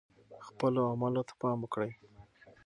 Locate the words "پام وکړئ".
1.41-1.91